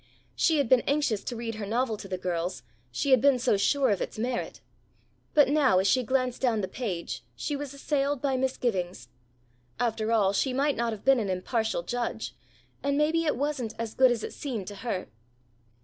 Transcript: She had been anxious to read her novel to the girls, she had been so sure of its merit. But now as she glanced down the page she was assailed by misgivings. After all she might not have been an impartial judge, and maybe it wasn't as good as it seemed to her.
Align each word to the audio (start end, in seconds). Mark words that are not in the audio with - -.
She 0.35 0.57
had 0.57 0.67
been 0.67 0.81
anxious 0.87 1.23
to 1.25 1.35
read 1.35 1.53
her 1.53 1.65
novel 1.67 1.95
to 1.97 2.07
the 2.07 2.17
girls, 2.17 2.63
she 2.91 3.11
had 3.11 3.21
been 3.21 3.37
so 3.37 3.55
sure 3.55 3.91
of 3.91 4.01
its 4.01 4.17
merit. 4.17 4.59
But 5.35 5.47
now 5.47 5.77
as 5.77 5.85
she 5.85 6.01
glanced 6.01 6.41
down 6.41 6.61
the 6.61 6.67
page 6.67 7.21
she 7.35 7.55
was 7.55 7.71
assailed 7.71 8.19
by 8.19 8.35
misgivings. 8.35 9.09
After 9.79 10.11
all 10.11 10.33
she 10.33 10.53
might 10.53 10.75
not 10.75 10.91
have 10.91 11.05
been 11.05 11.19
an 11.19 11.29
impartial 11.29 11.83
judge, 11.83 12.33
and 12.81 12.97
maybe 12.97 13.25
it 13.25 13.37
wasn't 13.37 13.75
as 13.77 13.93
good 13.93 14.09
as 14.09 14.23
it 14.23 14.33
seemed 14.33 14.65
to 14.69 14.75
her. 14.77 15.07